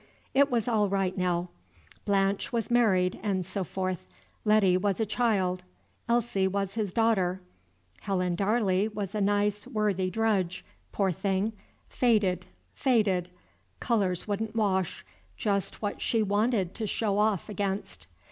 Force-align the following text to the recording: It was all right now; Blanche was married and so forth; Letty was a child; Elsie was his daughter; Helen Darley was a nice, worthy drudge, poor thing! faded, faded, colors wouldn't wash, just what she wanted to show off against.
It 0.33 0.49
was 0.49 0.67
all 0.67 0.89
right 0.89 1.15
now; 1.15 1.49
Blanche 2.05 2.51
was 2.51 2.71
married 2.71 3.19
and 3.21 3.45
so 3.45 3.63
forth; 3.63 4.07
Letty 4.43 4.75
was 4.75 4.99
a 4.99 5.05
child; 5.05 5.61
Elsie 6.09 6.47
was 6.47 6.73
his 6.73 6.91
daughter; 6.91 7.39
Helen 7.99 8.33
Darley 8.33 8.87
was 8.87 9.13
a 9.13 9.21
nice, 9.21 9.67
worthy 9.67 10.09
drudge, 10.09 10.65
poor 10.91 11.11
thing! 11.11 11.53
faded, 11.87 12.47
faded, 12.73 13.29
colors 13.79 14.27
wouldn't 14.27 14.55
wash, 14.55 15.05
just 15.37 15.83
what 15.83 16.01
she 16.01 16.23
wanted 16.23 16.73
to 16.73 16.87
show 16.87 17.19
off 17.19 17.47
against. 17.47 18.07